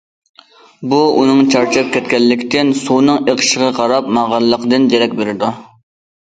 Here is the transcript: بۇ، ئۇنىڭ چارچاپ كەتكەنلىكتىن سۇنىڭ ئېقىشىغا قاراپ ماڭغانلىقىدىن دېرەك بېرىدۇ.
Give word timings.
بۇ، 0.93 1.01
ئۇنىڭ 1.17 1.51
چارچاپ 1.55 1.91
كەتكەنلىكتىن 1.95 2.71
سۇنىڭ 2.79 3.21
ئېقىشىغا 3.29 3.69
قاراپ 3.81 4.09
ماڭغانلىقىدىن 4.19 4.89
دېرەك 4.95 5.15
بېرىدۇ. 5.23 5.53